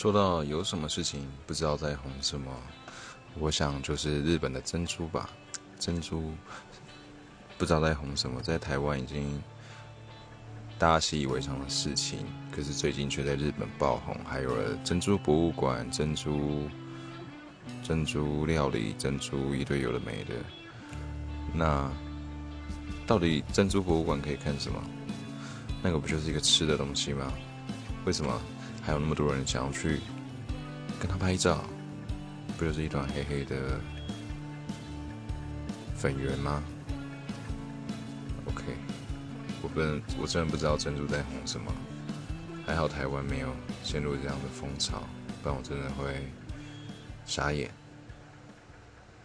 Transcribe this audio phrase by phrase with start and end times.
[0.00, 2.50] 说到有什么事情不知道在红什么，
[3.38, 5.28] 我想就是日本的珍珠吧。
[5.78, 6.32] 珍珠
[7.58, 9.38] 不知道在红什么，在台湾已经
[10.78, 16.66] 大家习以为常的事情，可是最近却在日本爆红，还有了珍珠博物馆、珍珠
[17.82, 20.34] 珍珠料理、珍珠一堆有的没的。
[21.52, 21.92] 那
[23.06, 24.82] 到底珍珠博物馆可以看什么？
[25.82, 27.30] 那个不就是一个吃的东西吗？
[28.06, 28.40] 为什么？
[28.82, 30.00] 还有那么多人想要去
[30.98, 31.64] 跟他拍照，
[32.58, 33.80] 不就是一团黑黑的
[35.94, 36.62] 粉圆吗
[38.46, 38.64] ？OK，
[39.62, 41.72] 我不能，我真的不知道珍珠在红什么。
[42.66, 43.48] 还好台湾没有
[43.82, 45.02] 陷入这样的风潮，
[45.42, 46.28] 不然我真的会
[47.26, 47.70] 傻眼。